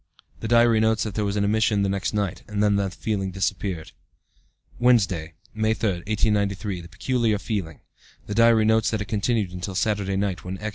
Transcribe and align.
(The 0.39 0.47
diary 0.47 0.79
notes 0.79 1.03
that 1.03 1.13
there 1.13 1.23
was 1.23 1.35
an 1.35 1.43
emission 1.43 1.83
the 1.83 1.87
next 1.87 2.11
night, 2.11 2.41
and 2.47 2.63
that 2.63 2.75
the 2.75 2.89
feeling 2.89 3.29
disappeared.) 3.29 3.91
"Wednesday, 4.79 5.35
May 5.53 5.75
3, 5.75 5.89
1893. 5.89 6.81
The 6.81 6.87
peculiar 6.89 7.37
feeling. 7.37 7.81
(The 8.25 8.33
diary 8.33 8.65
notes 8.65 8.89
that 8.89 9.01
it 9.01 9.05
continued 9.05 9.51
until 9.51 9.75
Saturday 9.75 10.15
night, 10.17 10.43
when 10.43 10.57
X. 10.57 10.69